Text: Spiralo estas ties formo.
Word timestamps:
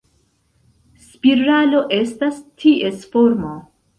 Spiralo 1.09 1.83
estas 1.97 2.41
ties 2.63 3.07
formo. 3.15 3.55